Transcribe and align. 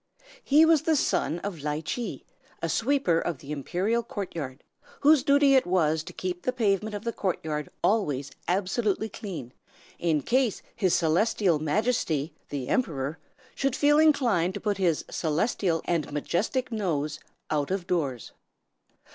He 0.43 0.65
was 0.65 0.81
the 0.81 0.95
son 0.95 1.37
of 1.41 1.61
Ly 1.61 1.81
Chee, 1.81 2.25
a 2.59 2.69
sweeper 2.69 3.19
of 3.19 3.37
the 3.37 3.51
Imperial 3.51 4.01
court 4.01 4.35
yard, 4.35 4.63
whose 5.01 5.21
duty 5.21 5.53
it 5.53 5.67
was 5.67 6.01
to 6.01 6.11
keep 6.11 6.41
the 6.41 6.51
pavement 6.51 6.95
of 6.95 7.03
the 7.03 7.13
court 7.13 7.37
yard 7.45 7.69
always 7.83 8.31
absolutely 8.47 9.09
clean, 9.09 9.53
in 9.99 10.23
case 10.23 10.63
His 10.75 10.95
Celestial 10.95 11.59
Majesty, 11.59 12.33
the 12.49 12.67
Emperor, 12.67 13.19
should 13.53 13.75
feel 13.75 13.99
inclined 13.99 14.55
to 14.55 14.59
put 14.59 14.79
his 14.79 15.05
celestial 15.11 15.83
and 15.85 16.11
majestic 16.11 16.71
nose 16.71 17.19
out 17.51 17.69
of 17.69 17.85
doors. 17.85 18.31